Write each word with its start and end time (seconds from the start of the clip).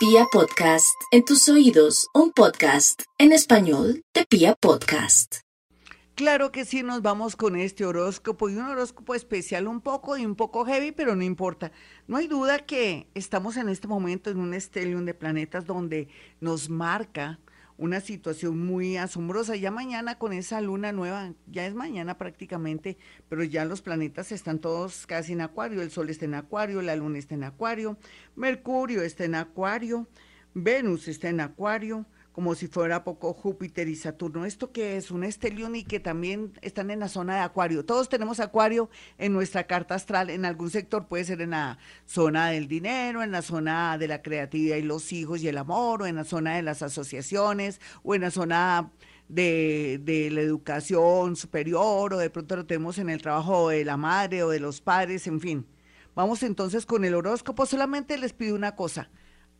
Pia 0.00 0.24
Podcast, 0.32 0.98
en 1.10 1.26
tus 1.26 1.46
oídos, 1.50 2.08
un 2.14 2.32
podcast 2.32 3.02
en 3.18 3.32
español 3.32 4.02
de 4.14 4.24
Pia 4.24 4.54
Podcast. 4.54 5.40
Claro 6.14 6.50
que 6.50 6.64
sí, 6.64 6.82
nos 6.82 7.02
vamos 7.02 7.36
con 7.36 7.54
este 7.54 7.84
horóscopo 7.84 8.48
y 8.48 8.56
un 8.56 8.64
horóscopo 8.64 9.14
especial 9.14 9.68
un 9.68 9.82
poco 9.82 10.16
y 10.16 10.24
un 10.24 10.36
poco 10.36 10.64
heavy, 10.64 10.92
pero 10.92 11.16
no 11.16 11.22
importa. 11.22 11.70
No 12.06 12.16
hay 12.16 12.28
duda 12.28 12.60
que 12.60 13.08
estamos 13.14 13.58
en 13.58 13.68
este 13.68 13.88
momento 13.88 14.30
en 14.30 14.40
un 14.40 14.54
estelium 14.54 15.04
de 15.04 15.12
planetas 15.12 15.66
donde 15.66 16.08
nos 16.40 16.70
marca 16.70 17.38
una 17.80 18.00
situación 18.00 18.58
muy 18.58 18.98
asombrosa. 18.98 19.56
Ya 19.56 19.70
mañana 19.70 20.18
con 20.18 20.34
esa 20.34 20.60
luna 20.60 20.92
nueva, 20.92 21.32
ya 21.46 21.66
es 21.66 21.74
mañana 21.74 22.18
prácticamente, 22.18 22.98
pero 23.28 23.42
ya 23.42 23.64
los 23.64 23.80
planetas 23.80 24.32
están 24.32 24.58
todos 24.58 25.06
casi 25.06 25.32
en 25.32 25.40
acuario. 25.40 25.80
El 25.80 25.90
Sol 25.90 26.10
está 26.10 26.26
en 26.26 26.34
acuario, 26.34 26.82
la 26.82 26.94
luna 26.94 27.18
está 27.18 27.34
en 27.34 27.44
acuario, 27.44 27.96
Mercurio 28.36 29.02
está 29.02 29.24
en 29.24 29.34
acuario, 29.34 30.06
Venus 30.52 31.08
está 31.08 31.30
en 31.30 31.40
acuario 31.40 32.04
como 32.40 32.54
si 32.54 32.68
fuera 32.68 33.04
poco 33.04 33.34
Júpiter 33.34 33.86
y 33.86 33.96
Saturno. 33.96 34.46
Esto 34.46 34.72
que 34.72 34.96
es 34.96 35.10
un 35.10 35.24
estelión 35.24 35.76
y 35.76 35.84
que 35.84 36.00
también 36.00 36.54
están 36.62 36.90
en 36.90 36.98
la 37.00 37.08
zona 37.08 37.34
de 37.34 37.40
Acuario. 37.40 37.84
Todos 37.84 38.08
tenemos 38.08 38.40
Acuario 38.40 38.88
en 39.18 39.34
nuestra 39.34 39.66
carta 39.66 39.94
astral, 39.94 40.30
en 40.30 40.46
algún 40.46 40.70
sector, 40.70 41.06
puede 41.06 41.24
ser 41.24 41.42
en 41.42 41.50
la 41.50 41.76
zona 42.06 42.48
del 42.48 42.66
dinero, 42.66 43.22
en 43.22 43.30
la 43.30 43.42
zona 43.42 43.98
de 43.98 44.08
la 44.08 44.22
creatividad 44.22 44.78
y 44.78 44.82
los 44.84 45.12
hijos 45.12 45.42
y 45.42 45.48
el 45.48 45.58
amor, 45.58 46.00
o 46.00 46.06
en 46.06 46.16
la 46.16 46.24
zona 46.24 46.56
de 46.56 46.62
las 46.62 46.80
asociaciones, 46.80 47.78
o 48.04 48.14
en 48.14 48.22
la 48.22 48.30
zona 48.30 48.90
de, 49.28 50.00
de, 50.02 50.30
la 50.30 50.40
educación 50.40 51.36
superior, 51.36 52.14
o 52.14 52.16
de 52.16 52.30
pronto 52.30 52.56
lo 52.56 52.64
tenemos 52.64 52.96
en 52.96 53.10
el 53.10 53.20
trabajo 53.20 53.68
de 53.68 53.84
la 53.84 53.98
madre 53.98 54.44
o 54.44 54.48
de 54.48 54.60
los 54.60 54.80
padres, 54.80 55.26
en 55.26 55.40
fin. 55.42 55.66
Vamos 56.14 56.42
entonces 56.42 56.86
con 56.86 57.04
el 57.04 57.14
horóscopo. 57.14 57.66
Solamente 57.66 58.16
les 58.16 58.32
pido 58.32 58.56
una 58.56 58.76
cosa. 58.76 59.10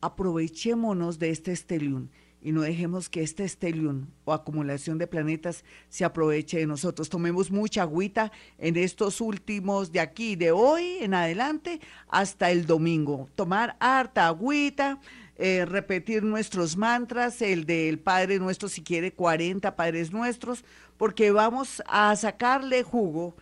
Aprovechémonos 0.01 1.19
de 1.19 1.29
este 1.29 1.51
estelión 1.51 2.09
y 2.41 2.51
no 2.51 2.61
dejemos 2.61 3.07
que 3.07 3.21
este 3.21 3.43
estelium 3.43 4.07
o 4.25 4.33
acumulación 4.33 4.97
de 4.97 5.07
planetas 5.07 5.63
se 5.89 6.03
aproveche 6.03 6.57
de 6.57 6.67
nosotros. 6.67 7.09
Tomemos 7.09 7.51
mucha 7.51 7.83
agüita 7.83 8.31
en 8.57 8.77
estos 8.77 9.21
últimos 9.21 9.91
de 9.91 9.99
aquí, 9.99 10.35
de 10.35 10.51
hoy 10.51 10.97
en 11.01 11.13
adelante 11.13 11.79
hasta 12.07 12.49
el 12.51 12.65
domingo. 12.65 13.29
Tomar 13.35 13.75
harta 13.79 14.27
agüita, 14.27 14.99
eh, 15.37 15.65
repetir 15.65 16.23
nuestros 16.23 16.75
mantras, 16.77 17.41
el 17.41 17.65
del 17.65 17.99
Padre 17.99 18.39
Nuestro, 18.39 18.69
si 18.69 18.81
quiere 18.81 19.13
40 19.13 19.75
Padres 19.75 20.11
Nuestros, 20.11 20.63
porque 20.97 21.31
vamos 21.31 21.81
a 21.87 22.15
sacarle 22.15 22.83
jugo 22.83 23.35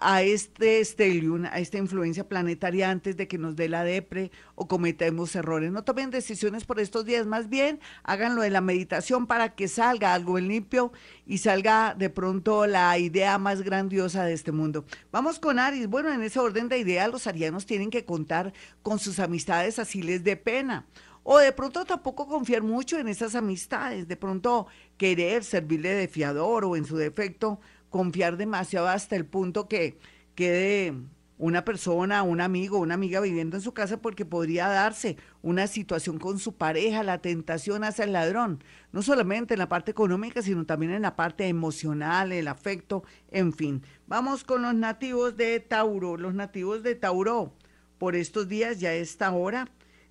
a 0.00 0.22
este 0.22 0.84
stellium, 0.84 1.44
a 1.44 1.60
esta 1.60 1.78
influencia 1.78 2.28
planetaria 2.28 2.90
antes 2.90 3.16
de 3.16 3.28
que 3.28 3.38
nos 3.38 3.54
dé 3.54 3.68
la 3.68 3.84
depre 3.84 4.30
o 4.54 4.66
cometemos 4.66 5.36
errores. 5.36 5.70
No 5.70 5.84
tomen 5.84 6.10
decisiones 6.10 6.64
por 6.64 6.80
estos 6.80 7.04
días, 7.04 7.26
más 7.26 7.48
bien 7.48 7.80
háganlo 8.02 8.42
de 8.42 8.50
la 8.50 8.62
meditación 8.62 9.26
para 9.26 9.54
que 9.54 9.68
salga 9.68 10.14
algo 10.14 10.38
en 10.38 10.48
limpio 10.48 10.92
y 11.26 11.38
salga 11.38 11.94
de 11.94 12.10
pronto 12.10 12.66
la 12.66 12.98
idea 12.98 13.38
más 13.38 13.62
grandiosa 13.62 14.24
de 14.24 14.32
este 14.32 14.52
mundo. 14.52 14.84
Vamos 15.12 15.38
con 15.38 15.58
Aries. 15.58 15.88
Bueno, 15.88 16.12
en 16.12 16.22
ese 16.22 16.40
orden 16.40 16.68
de 16.68 16.78
ideas 16.78 17.10
los 17.10 17.26
arianos 17.26 17.66
tienen 17.66 17.90
que 17.90 18.04
contar 18.04 18.52
con 18.82 18.98
sus 18.98 19.18
amistades 19.18 19.78
así 19.78 20.02
les 20.02 20.24
dé 20.24 20.36
pena. 20.36 20.86
O 21.22 21.38
de 21.38 21.52
pronto 21.52 21.84
tampoco 21.84 22.26
confiar 22.26 22.62
mucho 22.62 22.98
en 22.98 23.06
esas 23.06 23.34
amistades, 23.34 24.08
de 24.08 24.16
pronto 24.16 24.66
querer 24.96 25.44
servirle 25.44 25.90
de 25.90 26.08
fiador 26.08 26.64
o 26.64 26.76
en 26.76 26.86
su 26.86 26.96
defecto 26.96 27.60
confiar 27.90 28.36
demasiado 28.36 28.88
hasta 28.88 29.16
el 29.16 29.26
punto 29.26 29.68
que 29.68 29.98
quede 30.34 30.94
una 31.40 31.64
persona, 31.64 32.22
un 32.22 32.42
amigo, 32.42 32.78
una 32.78 32.94
amiga 32.94 33.18
viviendo 33.18 33.56
en 33.56 33.62
su 33.62 33.72
casa 33.72 34.02
porque 34.02 34.26
podría 34.26 34.68
darse 34.68 35.16
una 35.40 35.66
situación 35.66 36.18
con 36.18 36.38
su 36.38 36.52
pareja, 36.52 37.02
la 37.02 37.22
tentación 37.22 37.82
hacia 37.82 38.04
el 38.04 38.12
ladrón, 38.12 38.62
no 38.92 39.00
solamente 39.00 39.54
en 39.54 39.58
la 39.58 39.68
parte 39.68 39.90
económica, 39.90 40.42
sino 40.42 40.66
también 40.66 40.92
en 40.92 41.00
la 41.00 41.16
parte 41.16 41.48
emocional, 41.48 42.32
el 42.32 42.46
afecto, 42.46 43.04
en 43.30 43.54
fin. 43.54 43.82
Vamos 44.06 44.44
con 44.44 44.60
los 44.60 44.74
nativos 44.74 45.38
de 45.38 45.58
Tauro. 45.60 46.18
Los 46.18 46.34
nativos 46.34 46.82
de 46.82 46.94
Tauro, 46.94 47.54
por 47.96 48.16
estos 48.16 48.46
días, 48.46 48.78
ya 48.78 48.90
a 48.90 48.94
esta 48.94 49.32
hora, 49.32 49.66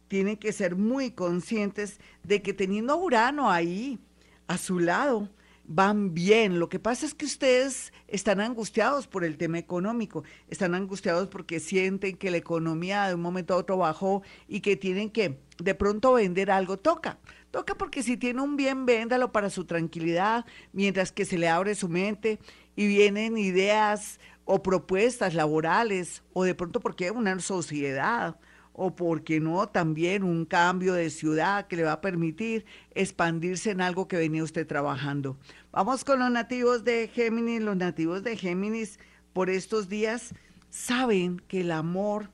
tienen 0.07 0.35
que 0.35 0.51
ser 0.51 0.75
muy 0.75 1.11
conscientes 1.11 1.99
de 2.23 2.41
que 2.41 2.55
teniendo 2.55 2.93
a 2.93 2.95
Urano 2.95 3.51
ahí 3.51 3.99
a 4.47 4.57
su 4.57 4.79
lado, 4.79 5.29
van 5.69 6.15
bien. 6.15 6.59
Lo 6.59 6.67
que 6.67 6.79
pasa 6.79 7.05
es 7.05 7.13
que 7.13 7.25
ustedes 7.25 7.93
están 8.07 8.41
angustiados 8.41 9.05
por 9.05 9.23
el 9.23 9.37
tema 9.37 9.59
económico, 9.59 10.23
están 10.49 10.73
angustiados 10.73 11.27
porque 11.27 11.59
sienten 11.59 12.17
que 12.17 12.31
la 12.31 12.37
economía 12.37 13.07
de 13.07 13.13
un 13.13 13.21
momento 13.21 13.53
a 13.53 13.57
otro 13.57 13.77
bajó 13.77 14.23
y 14.47 14.61
que 14.61 14.75
tienen 14.75 15.11
que 15.11 15.39
de 15.59 15.75
pronto 15.75 16.13
vender 16.13 16.49
algo. 16.49 16.77
Toca, 16.77 17.19
toca 17.51 17.75
porque 17.75 18.01
si 18.01 18.17
tiene 18.17 18.41
un 18.41 18.57
bien, 18.57 18.87
véndalo 18.87 19.31
para 19.31 19.51
su 19.51 19.65
tranquilidad, 19.65 20.43
mientras 20.73 21.11
que 21.11 21.23
se 21.23 21.37
le 21.37 21.47
abre 21.47 21.75
su 21.75 21.87
mente 21.87 22.39
y 22.75 22.87
vienen 22.87 23.37
ideas 23.37 24.19
o 24.45 24.63
propuestas 24.63 25.35
laborales 25.35 26.23
o 26.33 26.45
de 26.45 26.55
pronto 26.55 26.79
porque 26.79 27.11
una 27.11 27.39
sociedad 27.39 28.37
o 28.81 28.95
porque 28.95 29.41
no 29.41 29.67
también 29.67 30.23
un 30.23 30.45
cambio 30.45 30.93
de 30.93 31.09
ciudad 31.09 31.67
que 31.67 31.75
le 31.75 31.83
va 31.83 31.91
a 31.91 32.01
permitir 32.01 32.65
expandirse 32.95 33.71
en 33.71 33.81
algo 33.81 34.07
que 34.07 34.15
venía 34.15 34.41
usted 34.41 34.65
trabajando. 34.65 35.37
Vamos 35.73 36.05
con 36.05 36.19
los 36.19 36.31
nativos 36.31 36.85
de 36.85 37.09
Géminis. 37.09 37.61
Los 37.61 37.75
nativos 37.75 38.23
de 38.23 38.37
Géminis 38.37 38.97
por 39.33 39.49
estos 39.49 39.89
días 39.89 40.33
saben 40.69 41.41
que 41.49 41.59
el 41.59 41.71
amor 41.71 42.31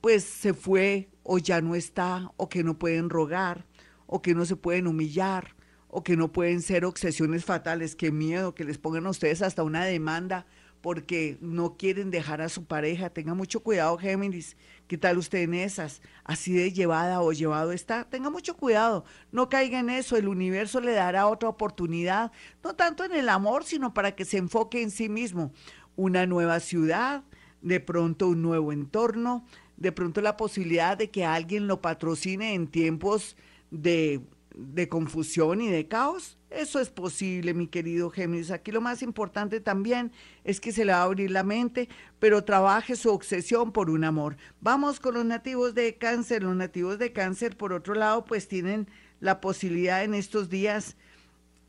pues 0.00 0.22
se 0.22 0.54
fue 0.54 1.08
o 1.24 1.38
ya 1.38 1.60
no 1.60 1.74
está 1.74 2.30
o 2.36 2.48
que 2.48 2.62
no 2.62 2.78
pueden 2.78 3.10
rogar 3.10 3.66
o 4.06 4.22
que 4.22 4.32
no 4.32 4.44
se 4.44 4.54
pueden 4.54 4.86
humillar 4.86 5.56
o 5.88 6.04
que 6.04 6.16
no 6.16 6.30
pueden 6.30 6.62
ser 6.62 6.84
obsesiones 6.84 7.44
fatales. 7.44 7.96
Qué 7.96 8.12
miedo 8.12 8.54
que 8.54 8.62
les 8.62 8.78
pongan 8.78 9.06
a 9.06 9.10
ustedes 9.10 9.42
hasta 9.42 9.64
una 9.64 9.84
demanda 9.84 10.46
porque 10.80 11.36
no 11.40 11.76
quieren 11.76 12.10
dejar 12.10 12.40
a 12.40 12.48
su 12.48 12.64
pareja. 12.64 13.10
Tenga 13.10 13.34
mucho 13.34 13.60
cuidado, 13.60 13.98
Géminis. 13.98 14.56
¿Qué 14.86 14.96
tal 14.98 15.18
usted 15.18 15.40
en 15.40 15.54
esas? 15.54 16.00
Así 16.24 16.52
de 16.52 16.72
llevada 16.72 17.20
o 17.20 17.32
llevado 17.32 17.72
está. 17.72 18.04
Tenga 18.04 18.30
mucho 18.30 18.56
cuidado. 18.56 19.04
No 19.30 19.48
caiga 19.48 19.78
en 19.78 19.90
eso. 19.90 20.16
El 20.16 20.28
universo 20.28 20.80
le 20.80 20.92
dará 20.92 21.26
otra 21.26 21.48
oportunidad, 21.48 22.32
no 22.64 22.74
tanto 22.74 23.04
en 23.04 23.12
el 23.12 23.28
amor, 23.28 23.64
sino 23.64 23.94
para 23.94 24.14
que 24.14 24.24
se 24.24 24.38
enfoque 24.38 24.82
en 24.82 24.90
sí 24.90 25.08
mismo. 25.08 25.52
Una 25.96 26.26
nueva 26.26 26.60
ciudad, 26.60 27.24
de 27.60 27.80
pronto 27.80 28.28
un 28.28 28.42
nuevo 28.42 28.72
entorno, 28.72 29.44
de 29.76 29.92
pronto 29.92 30.20
la 30.20 30.36
posibilidad 30.36 30.96
de 30.96 31.10
que 31.10 31.24
alguien 31.24 31.66
lo 31.66 31.80
patrocine 31.80 32.54
en 32.54 32.68
tiempos 32.68 33.36
de 33.70 34.20
de 34.54 34.88
confusión 34.88 35.60
y 35.60 35.68
de 35.68 35.88
caos? 35.88 36.38
Eso 36.50 36.80
es 36.80 36.90
posible, 36.90 37.54
mi 37.54 37.68
querido 37.68 38.10
Géminis. 38.10 38.50
Aquí 38.50 38.72
lo 38.72 38.80
más 38.80 39.02
importante 39.02 39.60
también 39.60 40.10
es 40.42 40.60
que 40.60 40.72
se 40.72 40.84
le 40.84 40.92
va 40.92 40.98
a 40.98 41.04
abrir 41.04 41.30
la 41.30 41.44
mente, 41.44 41.88
pero 42.18 42.44
trabaje 42.44 42.96
su 42.96 43.10
obsesión 43.10 43.72
por 43.72 43.88
un 43.88 44.04
amor. 44.04 44.36
Vamos 44.60 44.98
con 44.98 45.14
los 45.14 45.24
nativos 45.24 45.74
de 45.74 45.96
cáncer. 45.96 46.42
Los 46.42 46.56
nativos 46.56 46.98
de 46.98 47.12
cáncer, 47.12 47.56
por 47.56 47.72
otro 47.72 47.94
lado, 47.94 48.24
pues 48.24 48.48
tienen 48.48 48.88
la 49.20 49.40
posibilidad 49.40 50.02
en 50.02 50.14
estos 50.14 50.48
días 50.48 50.96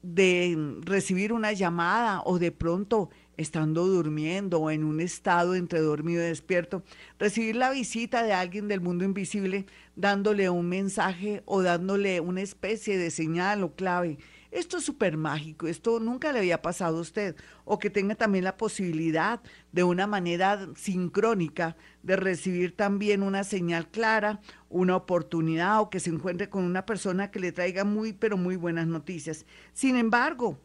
de 0.02 0.58
recibir 0.82 1.32
una 1.32 1.52
llamada 1.52 2.22
o 2.26 2.40
de 2.40 2.52
pronto 2.52 3.12
estando 3.42 3.86
durmiendo 3.86 4.60
o 4.60 4.72
en 4.72 4.84
un 4.84 5.00
estado 5.00 5.56
entre 5.56 5.80
dormido 5.80 6.22
y 6.22 6.28
despierto, 6.28 6.84
recibir 7.20 7.56
la 7.56 7.72
visita 7.72 8.24
de 8.24 8.34
alguien 8.34 8.68
del 8.68 8.82
mundo 8.82 9.04
invisible 9.04 9.66
dándole 9.96 10.50
un 10.50 10.70
mensaje 10.70 11.44
o 11.46 11.62
dándole 11.62 12.20
una 12.20 12.42
especie 12.42 12.98
de 12.98 13.12
señal 13.12 13.64
o 13.64 13.76
clave. 13.76 14.18
Esto 14.52 14.78
es 14.78 14.84
súper 14.84 15.16
mágico, 15.16 15.68
esto 15.68 16.02
nunca 16.02 16.34
le 16.34 16.40
había 16.40 16.62
pasado 16.62 16.98
a 16.98 17.02
usted. 17.02 17.38
O 17.64 17.80
que 17.80 17.90
tenga 17.90 18.16
también 18.16 18.44
la 18.44 18.58
posibilidad 18.58 19.42
de 19.72 19.84
una 19.84 20.08
manera 20.08 20.68
sincrónica 20.76 21.78
de 22.04 22.18
recibir 22.18 22.76
también 22.76 23.24
una 23.24 23.46
señal 23.46 23.88
clara, 23.90 24.42
una 24.70 24.98
oportunidad 24.98 25.80
o 25.80 25.90
que 25.90 26.02
se 26.02 26.10
encuentre 26.10 26.50
con 26.50 26.66
una 26.66 26.86
persona 26.86 27.32
que 27.32 27.40
le 27.40 27.54
traiga 27.54 27.86
muy, 27.86 28.12
pero 28.12 28.36
muy 28.36 28.58
buenas 28.58 28.88
noticias. 28.88 29.46
Sin 29.72 29.96
embargo, 29.96 30.60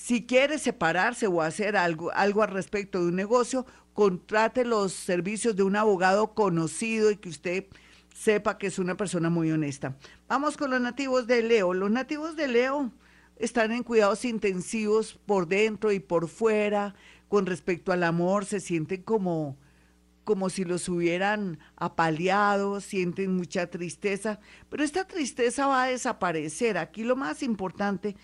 si 0.00 0.24
quiere 0.24 0.58
separarse 0.58 1.26
o 1.26 1.42
hacer 1.42 1.76
algo, 1.76 2.10
algo 2.14 2.42
al 2.42 2.48
respecto 2.48 3.00
de 3.00 3.08
un 3.08 3.16
negocio, 3.16 3.66
contrate 3.92 4.64
los 4.64 4.94
servicios 4.94 5.56
de 5.56 5.62
un 5.62 5.76
abogado 5.76 6.32
conocido 6.32 7.10
y 7.10 7.18
que 7.18 7.28
usted 7.28 7.66
sepa 8.14 8.56
que 8.56 8.68
es 8.68 8.78
una 8.78 8.96
persona 8.96 9.28
muy 9.28 9.52
honesta. 9.52 9.98
Vamos 10.26 10.56
con 10.56 10.70
los 10.70 10.80
nativos 10.80 11.26
de 11.26 11.42
Leo. 11.42 11.74
Los 11.74 11.90
nativos 11.90 12.34
de 12.34 12.48
Leo 12.48 12.90
están 13.36 13.72
en 13.72 13.82
cuidados 13.82 14.24
intensivos 14.24 15.20
por 15.26 15.46
dentro 15.46 15.92
y 15.92 16.00
por 16.00 16.28
fuera 16.28 16.94
con 17.28 17.44
respecto 17.44 17.92
al 17.92 18.02
amor, 18.02 18.46
se 18.46 18.60
sienten 18.60 19.02
como 19.02 19.58
como 20.24 20.48
si 20.48 20.64
los 20.64 20.88
hubieran 20.88 21.58
apaleado, 21.74 22.80
sienten 22.80 23.36
mucha 23.36 23.66
tristeza, 23.66 24.38
pero 24.68 24.84
esta 24.84 25.04
tristeza 25.04 25.66
va 25.66 25.82
a 25.82 25.88
desaparecer. 25.88 26.78
Aquí 26.78 27.02
lo 27.02 27.16
más 27.16 27.42
importante 27.42 28.14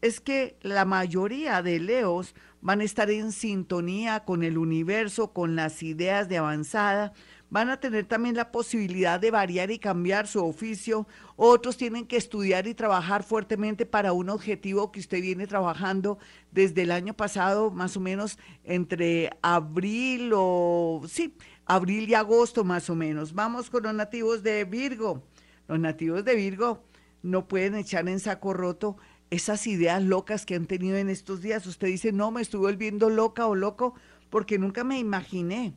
es 0.00 0.20
que 0.20 0.58
la 0.62 0.84
mayoría 0.84 1.62
de 1.62 1.80
leos 1.80 2.34
van 2.60 2.80
a 2.80 2.84
estar 2.84 3.10
en 3.10 3.32
sintonía 3.32 4.24
con 4.24 4.42
el 4.42 4.58
universo, 4.58 5.32
con 5.32 5.56
las 5.56 5.82
ideas 5.82 6.28
de 6.28 6.38
avanzada, 6.38 7.12
van 7.48 7.70
a 7.70 7.78
tener 7.78 8.06
también 8.06 8.34
la 8.34 8.50
posibilidad 8.50 9.20
de 9.20 9.30
variar 9.30 9.70
y 9.70 9.78
cambiar 9.78 10.26
su 10.26 10.44
oficio. 10.44 11.06
Otros 11.36 11.76
tienen 11.76 12.06
que 12.06 12.16
estudiar 12.16 12.66
y 12.66 12.74
trabajar 12.74 13.22
fuertemente 13.22 13.86
para 13.86 14.12
un 14.12 14.30
objetivo 14.30 14.90
que 14.90 15.00
usted 15.00 15.22
viene 15.22 15.46
trabajando 15.46 16.18
desde 16.50 16.82
el 16.82 16.90
año 16.90 17.14
pasado, 17.14 17.70
más 17.70 17.96
o 17.96 18.00
menos 18.00 18.38
entre 18.64 19.30
abril 19.42 20.32
o, 20.34 21.02
sí, 21.08 21.36
abril 21.66 22.08
y 22.08 22.14
agosto 22.14 22.64
más 22.64 22.90
o 22.90 22.96
menos. 22.96 23.32
Vamos 23.32 23.70
con 23.70 23.84
los 23.84 23.94
nativos 23.94 24.42
de 24.42 24.64
Virgo. 24.64 25.22
Los 25.68 25.78
nativos 25.78 26.24
de 26.24 26.34
Virgo 26.34 26.84
no 27.22 27.48
pueden 27.48 27.74
echar 27.74 28.08
en 28.08 28.20
saco 28.20 28.52
roto 28.52 28.96
esas 29.30 29.66
ideas 29.66 30.02
locas 30.02 30.46
que 30.46 30.54
han 30.54 30.66
tenido 30.66 30.96
en 30.96 31.08
estos 31.08 31.42
días. 31.42 31.66
Usted 31.66 31.88
dice, 31.88 32.12
no, 32.12 32.30
me 32.30 32.42
estuve 32.42 32.70
volviendo 32.70 33.10
loca 33.10 33.46
o 33.46 33.54
loco 33.54 33.94
porque 34.30 34.58
nunca 34.58 34.84
me 34.84 34.98
imaginé 34.98 35.74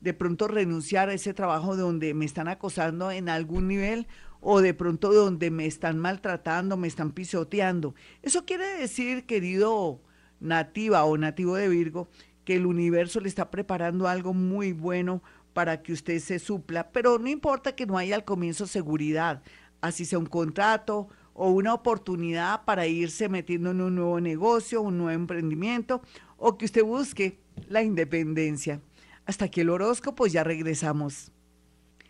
de 0.00 0.14
pronto 0.14 0.48
renunciar 0.48 1.08
a 1.08 1.14
ese 1.14 1.32
trabajo 1.32 1.76
donde 1.76 2.12
me 2.14 2.24
están 2.24 2.48
acosando 2.48 3.10
en 3.10 3.28
algún 3.28 3.68
nivel 3.68 4.08
o 4.40 4.60
de 4.60 4.74
pronto 4.74 5.12
donde 5.12 5.50
me 5.52 5.66
están 5.66 5.98
maltratando, 5.98 6.76
me 6.76 6.88
están 6.88 7.12
pisoteando. 7.12 7.94
Eso 8.22 8.44
quiere 8.44 8.66
decir, 8.78 9.24
querido 9.26 10.00
nativa 10.40 11.04
o 11.04 11.16
nativo 11.16 11.54
de 11.54 11.68
Virgo, 11.68 12.08
que 12.44 12.56
el 12.56 12.66
universo 12.66 13.20
le 13.20 13.28
está 13.28 13.52
preparando 13.52 14.08
algo 14.08 14.34
muy 14.34 14.72
bueno 14.72 15.22
para 15.52 15.82
que 15.82 15.92
usted 15.92 16.18
se 16.18 16.40
supla, 16.40 16.90
pero 16.90 17.18
no 17.18 17.28
importa 17.28 17.76
que 17.76 17.86
no 17.86 17.98
haya 17.98 18.16
al 18.16 18.24
comienzo 18.24 18.66
seguridad, 18.66 19.42
así 19.80 20.04
sea 20.04 20.18
un 20.18 20.26
contrato 20.26 21.08
o 21.34 21.50
una 21.50 21.74
oportunidad 21.74 22.64
para 22.64 22.86
irse 22.86 23.28
metiendo 23.28 23.70
en 23.70 23.80
un 23.80 23.96
nuevo 23.96 24.20
negocio, 24.20 24.82
un 24.82 24.98
nuevo 24.98 25.12
emprendimiento, 25.12 26.02
o 26.36 26.58
que 26.58 26.64
usted 26.64 26.84
busque 26.84 27.38
la 27.68 27.82
independencia. 27.82 28.80
Hasta 29.26 29.46
aquí 29.46 29.60
el 29.60 29.70
horóscopo, 29.70 30.26
ya 30.26 30.44
regresamos. 30.44 31.32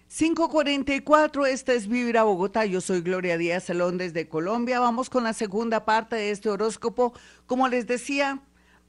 544, 0.08 1.46
esta 1.46 1.72
es 1.72 1.88
Vibra 1.88 2.24
Bogotá, 2.24 2.66
yo 2.66 2.82
soy 2.82 3.00
Gloria 3.00 3.38
Díaz 3.38 3.64
Salón 3.64 3.96
desde 3.96 4.28
Colombia. 4.28 4.78
Vamos 4.78 5.08
con 5.08 5.24
la 5.24 5.32
segunda 5.32 5.86
parte 5.86 6.16
de 6.16 6.30
este 6.30 6.50
horóscopo. 6.50 7.14
Como 7.46 7.66
les 7.68 7.86
decía, 7.86 8.42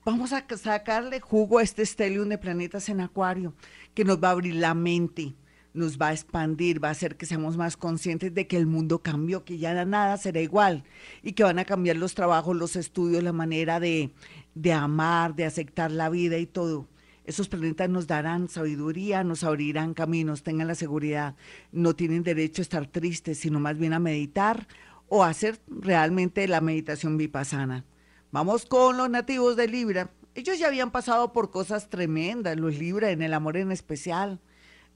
vamos 0.03 0.33
a 0.33 0.45
sacarle 0.57 1.21
jugo 1.21 1.59
a 1.59 1.63
este 1.63 1.81
estelium 1.81 2.27
de 2.27 2.37
planetas 2.37 2.89
en 2.89 2.99
acuario, 2.99 3.53
que 3.93 4.03
nos 4.03 4.21
va 4.21 4.29
a 4.29 4.31
abrir 4.31 4.55
la 4.55 4.73
mente, 4.73 5.33
nos 5.73 5.97
va 5.97 6.09
a 6.09 6.13
expandir, 6.13 6.83
va 6.83 6.89
a 6.89 6.91
hacer 6.91 7.17
que 7.17 7.25
seamos 7.25 7.57
más 7.57 7.77
conscientes 7.77 8.33
de 8.33 8.47
que 8.47 8.57
el 8.57 8.67
mundo 8.67 8.99
cambió, 8.99 9.43
que 9.43 9.57
ya 9.57 9.85
nada 9.85 10.17
será 10.17 10.41
igual 10.41 10.83
y 11.21 11.33
que 11.33 11.43
van 11.43 11.59
a 11.59 11.65
cambiar 11.65 11.97
los 11.97 12.13
trabajos, 12.13 12.55
los 12.55 12.75
estudios, 12.75 13.23
la 13.23 13.33
manera 13.33 13.79
de, 13.79 14.11
de 14.55 14.73
amar, 14.73 15.35
de 15.35 15.45
aceptar 15.45 15.91
la 15.91 16.09
vida 16.09 16.37
y 16.37 16.45
todo. 16.45 16.87
Esos 17.25 17.47
planetas 17.47 17.89
nos 17.89 18.05
darán 18.05 18.49
sabiduría, 18.49 19.23
nos 19.23 19.43
abrirán 19.43 19.93
caminos, 19.93 20.43
tengan 20.43 20.67
la 20.67 20.75
seguridad. 20.75 21.35
No 21.71 21.95
tienen 21.95 22.23
derecho 22.23 22.61
a 22.61 22.63
estar 22.63 22.85
tristes, 22.85 23.39
sino 23.39 23.59
más 23.59 23.77
bien 23.77 23.93
a 23.93 23.99
meditar 23.99 24.67
o 25.07 25.23
hacer 25.23 25.59
realmente 25.67 26.47
la 26.47 26.59
meditación 26.59 27.17
vipassana. 27.17 27.85
Vamos 28.31 28.65
con 28.65 28.97
los 28.97 29.09
nativos 29.09 29.55
de 29.55 29.67
Libra. 29.67 30.11
Ellos 30.35 30.59
ya 30.59 30.67
habían 30.67 30.91
pasado 30.91 31.31
por 31.31 31.49
cosas 31.49 31.89
tremendas, 31.89 32.57
los 32.57 32.77
Libra 32.77 33.11
en 33.11 33.21
el 33.21 33.33
amor 33.33 33.55
en 33.55 33.71
especial 33.71 34.39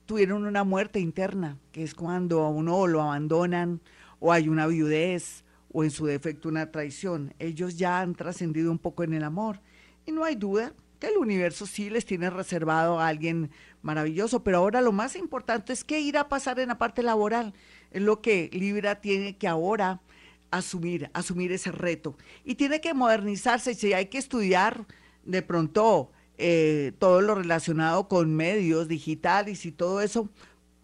tuvieron 0.07 0.47
una 0.47 0.63
muerte 0.63 0.99
interna, 0.99 1.59
que 1.71 1.83
es 1.83 1.93
cuando 1.93 2.41
a 2.41 2.49
uno 2.49 2.87
lo 2.87 3.01
abandonan 3.01 3.81
o 4.19 4.31
hay 4.31 4.49
una 4.49 4.65
viudez 4.65 5.43
o 5.71 5.83
en 5.83 5.91
su 5.91 6.05
defecto 6.05 6.49
una 6.49 6.71
traición. 6.71 7.35
Ellos 7.37 7.77
ya 7.77 7.99
han 7.99 8.15
trascendido 8.15 8.71
un 8.71 8.79
poco 8.79 9.03
en 9.03 9.13
el 9.13 9.23
amor 9.23 9.59
y 10.05 10.11
no 10.11 10.23
hay 10.23 10.35
duda 10.35 10.73
que 10.99 11.07
el 11.07 11.17
universo 11.17 11.67
sí 11.67 11.89
les 11.91 12.05
tiene 12.05 12.29
reservado 12.29 12.99
a 12.99 13.07
alguien 13.07 13.51
maravilloso, 13.83 14.43
pero 14.43 14.57
ahora 14.57 14.81
lo 14.81 14.91
más 14.91 15.15
importante 15.15 15.73
es 15.73 15.83
qué 15.83 15.99
irá 15.99 16.21
a 16.21 16.29
pasar 16.29 16.59
en 16.59 16.69
la 16.69 16.77
parte 16.77 17.03
laboral. 17.03 17.53
Es 17.91 18.01
lo 18.01 18.21
que 18.21 18.49
Libra 18.53 19.01
tiene 19.01 19.37
que 19.37 19.47
ahora 19.47 20.01
asumir, 20.49 21.11
asumir 21.13 21.51
ese 21.51 21.71
reto. 21.71 22.17
Y 22.43 22.55
tiene 22.55 22.81
que 22.81 22.93
modernizarse, 22.93 23.75
si 23.75 23.93
hay 23.93 24.07
que 24.07 24.17
estudiar 24.17 24.87
de 25.25 25.41
pronto 25.41 26.11
eh, 26.37 26.93
todo 26.99 27.21
lo 27.21 27.35
relacionado 27.35 28.07
con 28.07 28.35
medios 28.35 28.87
digitales 28.87 29.65
y 29.65 29.71
todo 29.71 30.01
eso, 30.01 30.29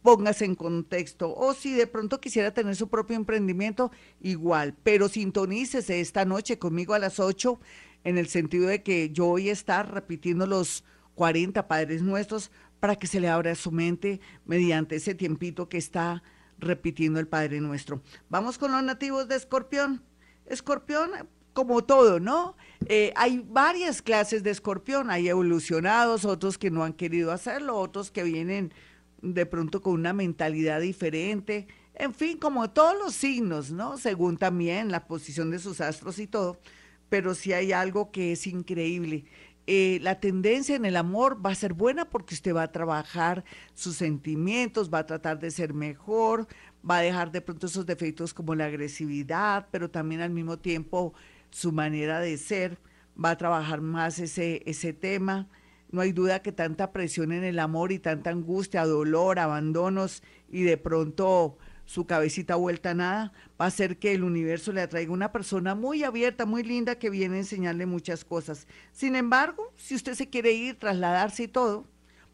póngase 0.01 0.45
en 0.45 0.55
contexto. 0.55 1.33
O 1.35 1.53
si 1.53 1.73
de 1.73 1.87
pronto 1.87 2.19
quisiera 2.19 2.53
tener 2.53 2.75
su 2.75 2.89
propio 2.89 3.15
emprendimiento, 3.15 3.91
igual. 4.21 4.75
Pero 4.83 5.07
sintonícese 5.09 5.99
esta 5.99 6.25
noche 6.25 6.59
conmigo 6.59 6.93
a 6.93 6.99
las 6.99 7.19
8, 7.19 7.59
en 8.03 8.17
el 8.17 8.27
sentido 8.27 8.67
de 8.67 8.83
que 8.83 9.11
yo 9.11 9.25
voy 9.25 9.49
a 9.49 9.53
estar 9.53 9.93
repitiendo 9.93 10.45
los 10.45 10.83
40 11.15 11.67
Padres 11.67 12.01
Nuestros 12.01 12.51
para 12.79 12.97
que 12.97 13.07
se 13.07 13.21
le 13.21 13.29
abra 13.29 13.55
su 13.55 13.71
mente 13.71 14.19
mediante 14.45 14.97
ese 14.97 15.15
tiempito 15.15 15.69
que 15.69 15.77
está 15.77 16.21
repitiendo 16.57 17.19
el 17.19 17.27
Padre 17.27 17.61
Nuestro. 17.61 18.01
Vamos 18.29 18.57
con 18.57 18.71
los 18.71 18.83
nativos 18.83 19.27
de 19.27 19.35
Escorpión. 19.35 20.03
Escorpión, 20.45 21.11
como 21.53 21.83
todo, 21.83 22.19
¿no? 22.19 22.55
Eh, 22.87 23.13
hay 23.15 23.43
varias 23.47 24.01
clases 24.01 24.43
de 24.43 24.51
escorpión, 24.51 25.09
hay 25.09 25.29
evolucionados, 25.29 26.25
otros 26.25 26.57
que 26.57 26.71
no 26.71 26.83
han 26.83 26.93
querido 26.93 27.31
hacerlo, 27.31 27.77
otros 27.77 28.11
que 28.11 28.23
vienen 28.23 28.73
de 29.21 29.45
pronto 29.45 29.81
con 29.81 29.93
una 29.93 30.11
mentalidad 30.11 30.81
diferente, 30.81 31.67
en 31.95 32.13
fin, 32.13 32.37
como 32.37 32.69
todos 32.71 32.97
los 32.97 33.13
signos, 33.13 33.71
¿no? 33.71 33.97
Según 33.97 34.37
también 34.37 34.91
la 34.91 35.05
posición 35.05 35.51
de 35.51 35.59
sus 35.59 35.79
astros 35.79 36.19
y 36.19 36.27
todo, 36.27 36.59
pero 37.07 37.35
sí 37.35 37.53
hay 37.53 37.71
algo 37.71 38.11
que 38.11 38.33
es 38.33 38.47
increíble. 38.47 39.25
Eh, 39.65 39.99
la 40.01 40.19
tendencia 40.19 40.75
en 40.75 40.83
el 40.83 40.97
amor 40.97 41.43
va 41.45 41.51
a 41.51 41.55
ser 41.55 41.73
buena 41.73 42.09
porque 42.09 42.35
usted 42.35 42.53
va 42.53 42.63
a 42.63 42.71
trabajar 42.71 43.45
sus 43.73 43.95
sentimientos, 43.95 44.93
va 44.93 44.99
a 44.99 45.05
tratar 45.05 45.39
de 45.39 45.51
ser 45.51 45.73
mejor, 45.73 46.47
va 46.89 46.97
a 46.97 47.01
dejar 47.01 47.31
de 47.31 47.39
pronto 47.39 47.67
esos 47.67 47.85
defectos 47.85 48.33
como 48.33 48.55
la 48.55 48.65
agresividad, 48.65 49.67
pero 49.71 49.89
también 49.89 50.19
al 50.19 50.31
mismo 50.31 50.57
tiempo 50.59 51.13
su 51.53 51.71
manera 51.71 52.19
de 52.19 52.37
ser, 52.37 52.79
va 53.23 53.31
a 53.31 53.37
trabajar 53.37 53.79
más 53.81 54.19
ese, 54.19 54.63
ese 54.65 54.91
tema. 54.91 55.47
No 55.91 56.01
hay 56.01 56.11
duda 56.11 56.41
que 56.41 56.51
tanta 56.51 56.91
presión 56.91 57.31
en 57.31 57.43
el 57.43 57.59
amor 57.59 57.91
y 57.91 57.99
tanta 57.99 58.31
angustia, 58.31 58.85
dolor, 58.85 59.37
abandonos 59.37 60.23
y 60.49 60.63
de 60.63 60.77
pronto 60.77 61.57
su 61.85 62.07
cabecita 62.07 62.55
vuelta 62.55 62.91
a 62.91 62.95
nada, 62.95 63.33
va 63.59 63.65
a 63.65 63.67
hacer 63.67 63.99
que 63.99 64.13
el 64.13 64.23
universo 64.23 64.71
le 64.71 64.81
atraiga 64.81 65.11
una 65.11 65.31
persona 65.31 65.75
muy 65.75 66.03
abierta, 66.03 66.45
muy 66.45 66.63
linda, 66.63 66.95
que 66.95 67.11
viene 67.11 67.35
a 67.35 67.39
enseñarle 67.39 67.85
muchas 67.85 68.25
cosas. 68.25 68.67
Sin 68.91 69.15
embargo, 69.15 69.71
si 69.75 69.93
usted 69.93 70.15
se 70.15 70.29
quiere 70.29 70.53
ir, 70.53 70.79
trasladarse 70.79 71.43
y 71.43 71.47
todo, 71.49 71.85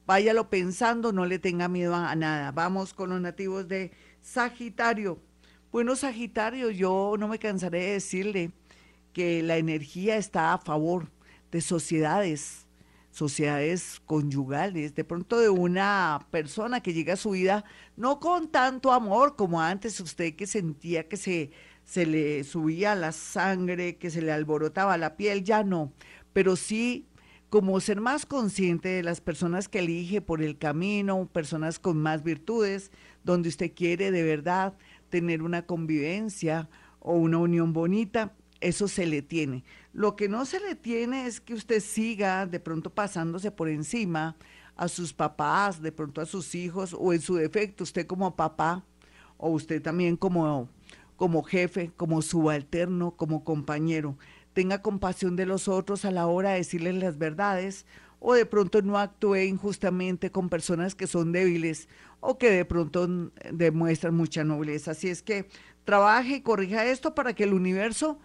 váyalo 0.05 0.49
pensando, 0.49 1.11
no 1.11 1.25
le 1.25 1.39
tenga 1.39 1.67
miedo 1.67 1.95
a 1.95 2.15
nada. 2.15 2.51
Vamos 2.51 2.93
con 2.93 3.09
los 3.09 3.19
nativos 3.19 3.67
de 3.67 3.91
Sagitario. 4.21 5.19
Bueno, 5.71 5.95
Sagitario, 5.95 6.69
yo 6.69 7.15
no 7.19 7.27
me 7.27 7.39
cansaré 7.39 7.81
de 7.81 7.91
decirle, 7.93 8.51
que 9.19 9.43
la 9.43 9.57
energía 9.57 10.15
está 10.15 10.53
a 10.53 10.57
favor 10.59 11.11
de 11.51 11.59
sociedades, 11.59 12.69
sociedades 13.11 14.01
conyugales, 14.05 14.95
de 14.95 15.03
pronto 15.03 15.37
de 15.41 15.49
una 15.49 16.25
persona 16.31 16.79
que 16.79 16.93
llega 16.93 17.15
a 17.15 17.17
su 17.17 17.31
vida 17.31 17.65
no 17.97 18.21
con 18.21 18.47
tanto 18.47 18.93
amor 18.93 19.35
como 19.35 19.59
antes 19.59 19.99
usted 19.99 20.35
que 20.37 20.47
sentía 20.47 21.09
que 21.09 21.17
se, 21.17 21.51
se 21.83 22.05
le 22.05 22.45
subía 22.45 22.95
la 22.95 23.11
sangre, 23.11 23.97
que 23.97 24.09
se 24.09 24.21
le 24.21 24.31
alborotaba 24.31 24.97
la 24.97 25.17
piel, 25.17 25.43
ya 25.43 25.65
no, 25.65 25.91
pero 26.31 26.55
sí 26.55 27.05
como 27.49 27.81
ser 27.81 27.99
más 27.99 28.25
consciente 28.25 28.87
de 28.87 29.03
las 29.03 29.19
personas 29.19 29.67
que 29.67 29.79
elige 29.79 30.21
por 30.21 30.41
el 30.41 30.57
camino, 30.57 31.27
personas 31.27 31.77
con 31.77 31.97
más 31.97 32.23
virtudes, 32.23 32.89
donde 33.25 33.49
usted 33.49 33.73
quiere 33.75 34.11
de 34.11 34.23
verdad 34.23 34.77
tener 35.09 35.41
una 35.41 35.65
convivencia 35.65 36.69
o 37.01 37.15
una 37.15 37.37
unión 37.39 37.73
bonita 37.73 38.33
eso 38.61 38.87
se 38.87 39.05
le 39.05 39.21
tiene. 39.21 39.63
Lo 39.93 40.15
que 40.15 40.29
no 40.29 40.45
se 40.45 40.59
le 40.59 40.75
tiene 40.75 41.25
es 41.25 41.39
que 41.41 41.53
usted 41.53 41.79
siga 41.79 42.45
de 42.45 42.59
pronto 42.59 42.89
pasándose 42.89 43.51
por 43.51 43.69
encima 43.69 44.35
a 44.75 44.87
sus 44.87 45.13
papás, 45.13 45.81
de 45.81 45.91
pronto 45.91 46.21
a 46.21 46.25
sus 46.25 46.55
hijos, 46.55 46.95
o 46.97 47.13
en 47.13 47.21
su 47.21 47.35
defecto, 47.35 47.83
usted 47.83 48.07
como 48.07 48.35
papá, 48.35 48.85
o 49.37 49.49
usted 49.49 49.81
también 49.81 50.15
como, 50.15 50.69
como 51.15 51.43
jefe, 51.43 51.91
como 51.97 52.21
subalterno, 52.21 53.11
como 53.11 53.43
compañero. 53.43 54.17
Tenga 54.53 54.81
compasión 54.81 55.35
de 55.35 55.45
los 55.45 55.67
otros 55.67 56.05
a 56.05 56.11
la 56.11 56.27
hora 56.27 56.51
de 56.51 56.57
decirles 56.57 56.95
las 56.95 57.17
verdades, 57.17 57.85
o 58.19 58.33
de 58.33 58.45
pronto 58.45 58.81
no 58.81 58.97
actúe 58.97 59.37
injustamente 59.37 60.31
con 60.31 60.49
personas 60.49 60.95
que 60.95 61.07
son 61.07 61.31
débiles 61.31 61.87
o 62.19 62.37
que 62.37 62.51
de 62.51 62.65
pronto 62.65 63.07
demuestran 63.51 64.13
mucha 64.13 64.43
nobleza. 64.43 64.91
Así 64.91 65.07
es 65.09 65.21
que 65.21 65.49
trabaje 65.85 66.35
y 66.35 66.41
corrija 66.41 66.85
esto 66.85 67.15
para 67.15 67.33
que 67.33 67.45
el 67.45 67.53
universo 67.53 68.19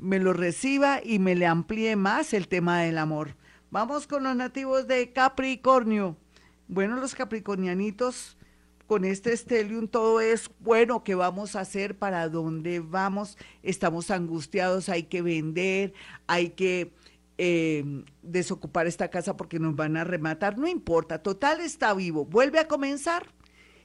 me 0.00 0.18
lo 0.18 0.32
reciba 0.32 1.00
y 1.04 1.18
me 1.18 1.34
le 1.34 1.46
amplíe 1.46 1.94
más 1.94 2.32
el 2.32 2.48
tema 2.48 2.80
del 2.80 2.98
amor. 2.98 3.36
Vamos 3.70 4.06
con 4.06 4.24
los 4.24 4.34
nativos 4.34 4.88
de 4.88 5.12
Capricornio. 5.12 6.16
Bueno, 6.68 6.96
los 6.96 7.14
capricornianitos, 7.14 8.36
con 8.86 9.04
este 9.04 9.32
estelium 9.32 9.88
todo 9.88 10.20
es 10.20 10.50
bueno 10.60 11.04
que 11.04 11.14
vamos 11.14 11.54
a 11.54 11.60
hacer, 11.60 11.98
para 11.98 12.28
dónde 12.28 12.80
vamos, 12.80 13.36
estamos 13.62 14.10
angustiados, 14.10 14.88
hay 14.88 15.04
que 15.04 15.22
vender, 15.22 15.92
hay 16.26 16.50
que 16.50 16.92
eh, 17.38 18.04
desocupar 18.22 18.86
esta 18.86 19.08
casa 19.08 19.36
porque 19.36 19.58
nos 19.58 19.76
van 19.76 19.96
a 19.96 20.04
rematar. 20.04 20.58
No 20.58 20.66
importa, 20.66 21.22
total 21.22 21.60
está 21.60 21.92
vivo. 21.94 22.24
Vuelve 22.24 22.58
a 22.58 22.68
comenzar 22.68 23.26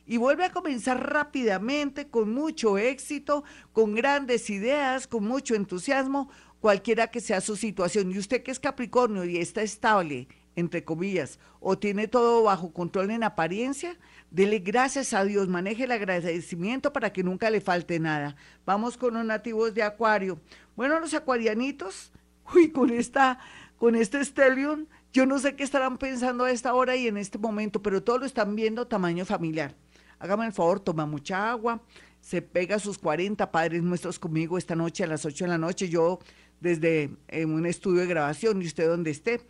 y 0.06 0.18
vuelve 0.18 0.46
a 0.46 0.52
comenzar 0.52 1.12
rápidamente, 1.12 2.08
con 2.08 2.34
mucho 2.34 2.78
éxito, 2.78 3.44
con 3.74 3.96
grandes 3.96 4.50
ideas, 4.50 5.08
con 5.08 5.26
mucho 5.26 5.56
entusiasmo, 5.56 6.30
cualquiera 6.60 7.08
que 7.08 7.22
sea 7.22 7.42
su 7.42 7.56
situación. 7.56 8.12
Y 8.12 8.20
usted 8.20 8.44
que 8.44 8.52
es 8.52 8.60
Capricornio 8.60 9.26
y 9.26 9.38
está 9.38 9.62
estable, 9.62 10.28
entre 10.56 10.84
comillas, 10.84 11.40
o 11.60 11.78
tiene 11.78 12.08
todo 12.08 12.44
bajo 12.44 12.72
control 12.72 13.12
en 13.12 13.24
apariencia, 13.24 13.98
dele 14.32 14.60
gracias 14.60 15.14
a 15.14 15.24
Dios, 15.24 15.48
maneje 15.48 15.84
el 15.84 15.92
agradecimiento 15.92 16.94
para 16.94 17.12
que 17.12 17.24
nunca 17.24 17.50
le 17.50 17.60
falte 17.60 18.00
nada. 18.00 18.36
Vamos 18.66 18.98
con 18.98 19.16
los 19.16 19.26
nativos 19.26 19.74
de 19.74 19.84
Acuario. 19.84 20.40
Bueno, 20.76 21.00
los 21.00 21.14
acuarianitos, 21.14 22.14
uy, 22.54 22.72
con 22.72 22.90
esta, 22.90 23.40
con 23.78 23.96
este 23.96 24.24
Stellium, 24.24 24.86
yo 25.12 25.26
no 25.26 25.40
sé 25.40 25.56
qué 25.56 25.64
estarán 25.64 25.98
pensando 25.98 26.44
a 26.46 26.52
esta 26.52 26.74
hora 26.74 26.96
y 26.96 27.08
en 27.08 27.18
este 27.18 27.38
momento, 27.38 27.82
pero 27.82 28.04
todos 28.04 28.20
lo 28.20 28.26
están 28.26 28.56
viendo 28.56 28.88
tamaño 28.88 29.26
familiar 29.26 29.76
hágame 30.26 30.46
el 30.46 30.54
favor, 30.54 30.80
toma 30.80 31.06
mucha 31.06 31.52
agua, 31.52 31.82
se 32.20 32.42
pega 32.42 32.80
sus 32.80 32.98
40 32.98 33.52
padres 33.52 33.84
nuestros 33.84 34.20
conmigo 34.20 34.58
esta 34.58 34.76
noche 34.76 35.04
a 35.04 35.08
las 35.08 35.26
8 35.26 35.46
de 35.46 35.50
la 35.50 35.58
noche, 35.58 35.90
yo 35.90 36.20
desde 36.60 37.12
eh, 37.28 37.46
un 37.46 37.66
estudio 37.66 38.02
de 38.02 38.08
grabación 38.08 38.62
y 38.62 38.66
usted 38.66 38.88
donde 38.88 39.12
esté 39.12 39.42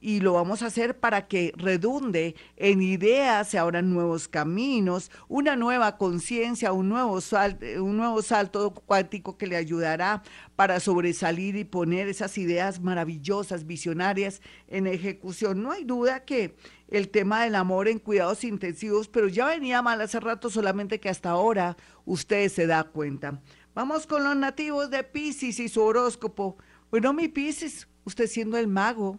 y 0.00 0.20
lo 0.20 0.32
vamos 0.32 0.62
a 0.62 0.66
hacer 0.66 0.98
para 0.98 1.28
que 1.28 1.52
redunde 1.56 2.34
en 2.56 2.80
ideas, 2.82 3.48
se 3.48 3.58
abran 3.58 3.90
nuevos 3.90 4.28
caminos, 4.28 5.10
una 5.28 5.56
nueva 5.56 5.98
conciencia, 5.98 6.72
un, 6.72 6.88
nuevo 6.88 7.20
salto, 7.20 7.66
un 7.82 7.96
nuevo 7.96 8.22
salto 8.22 8.72
cuántico 8.72 9.36
que 9.36 9.46
le 9.46 9.56
ayudará 9.56 10.22
para 10.56 10.80
sobresalir 10.80 11.56
y 11.56 11.64
poner 11.64 12.08
esas 12.08 12.38
ideas 12.38 12.80
maravillosas, 12.80 13.66
visionarias 13.66 14.40
en 14.68 14.86
ejecución. 14.86 15.62
No 15.62 15.72
hay 15.72 15.84
duda 15.84 16.24
que 16.24 16.56
el 16.88 17.08
tema 17.08 17.44
del 17.44 17.54
amor 17.54 17.88
en 17.88 17.98
cuidados 17.98 18.44
intensivos, 18.44 19.08
pero 19.08 19.28
ya 19.28 19.46
venía 19.46 19.82
mal 19.82 20.00
hace 20.00 20.18
rato, 20.18 20.50
solamente 20.50 20.98
que 20.98 21.08
hasta 21.08 21.30
ahora 21.30 21.76
usted 22.04 22.48
se 22.48 22.66
da 22.66 22.84
cuenta. 22.84 23.40
Vamos 23.74 24.06
con 24.06 24.24
los 24.24 24.36
nativos 24.36 24.90
de 24.90 25.04
Pisces 25.04 25.60
y 25.60 25.68
su 25.68 25.82
horóscopo. 25.82 26.56
Bueno, 26.90 27.12
mi 27.12 27.28
Pisces, 27.28 27.86
usted 28.04 28.26
siendo 28.26 28.56
el 28.56 28.66
mago, 28.66 29.18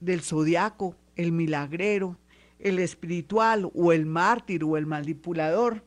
del 0.00 0.22
zodiaco, 0.22 0.96
el 1.16 1.32
milagrero, 1.32 2.18
el 2.58 2.78
espiritual 2.78 3.70
o 3.74 3.92
el 3.92 4.06
mártir 4.06 4.64
o 4.64 4.76
el 4.76 4.86
manipulador, 4.86 5.84